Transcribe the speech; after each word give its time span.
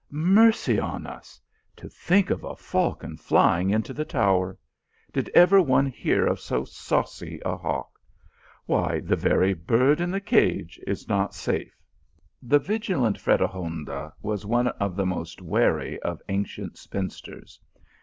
"Mercy 0.35 0.79
on 0.79 1.05
us! 1.05 1.39
To 1.75 1.87
think 1.87 2.31
of 2.31 2.43
a 2.43 2.55
falcon 2.55 3.17
flying 3.17 3.69
into 3.69 3.93
the 3.93 4.03
tower. 4.03 4.57
Did 5.13 5.29
ever 5.35 5.61
one 5.61 5.85
hear 5.85 6.25
of 6.25 6.39
so 6.39 6.65
saucy 6.65 7.39
a 7.45 7.55
hawk? 7.55 7.99
Why, 8.65 9.01
the 9.01 9.15
very 9.15 9.53
bird 9.53 10.01
in 10.01 10.09
the 10.09 10.19
cage 10.19 10.79
is 10.87 11.07
not 11.07 11.35
safe." 11.35 11.79
The 12.41 12.57
vigilant 12.57 13.19
Fredegonda 13.19 14.11
was 14.23 14.43
one 14.43 14.69
of 14.69 14.95
the 14.95 15.05
most 15.05 15.39
wary 15.39 15.99
of 15.99 16.19
ancient 16.29 16.79
spinsters. 16.79 17.59